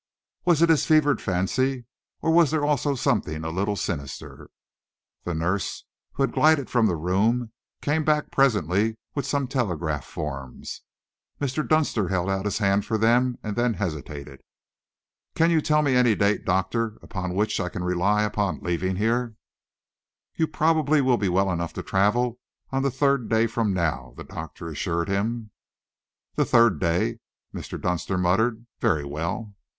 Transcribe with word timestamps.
Was 0.45 0.63
it 0.63 0.69
his 0.69 0.83
fevered 0.87 1.21
fancy 1.21 1.85
or 2.23 2.31
was 2.31 2.49
there 2.49 2.65
also 2.65 2.95
something 2.95 3.43
a 3.43 3.51
little 3.51 3.75
sinister? 3.75 4.49
The 5.25 5.35
nurse, 5.35 5.83
who 6.13 6.23
had 6.23 6.31
glided 6.33 6.71
from 6.71 6.87
the 6.87 6.95
room, 6.95 7.51
came 7.83 8.03
back 8.03 8.31
presently 8.31 8.97
with 9.13 9.27
some 9.27 9.47
telegraph 9.47 10.03
forms. 10.03 10.81
Mr. 11.39 11.61
Dunster 11.69 12.07
held 12.07 12.31
out 12.31 12.45
his 12.45 12.57
hand 12.57 12.83
for 12.83 12.97
them 12.97 13.37
and 13.43 13.55
then 13.55 13.75
hesitated. 13.75 14.41
"Can 15.35 15.51
you 15.51 15.61
tell 15.61 15.83
me 15.83 15.93
any 15.93 16.15
date, 16.15 16.45
Doctor, 16.45 16.97
upon 17.03 17.35
which 17.35 17.59
I 17.59 17.69
can 17.69 17.83
rely 17.83 18.23
upon 18.23 18.61
leaving 18.61 18.95
here?" 18.95 19.35
"You 20.35 20.47
will 20.47 20.51
probably 20.53 20.99
be 21.17 21.29
well 21.29 21.51
enough 21.51 21.73
to 21.73 21.83
travel 21.83 22.39
on 22.71 22.81
the 22.81 22.89
third 22.89 23.29
day 23.29 23.45
from 23.45 23.71
now," 23.71 24.15
the 24.17 24.23
doctor 24.23 24.67
assured 24.69 25.09
him. 25.09 25.51
"The 26.33 26.45
third 26.45 26.79
day," 26.79 27.19
Mr. 27.53 27.79
Dunster 27.79 28.17
muttered. 28.17 28.65
"Very 28.79 29.05
well." 29.05 29.53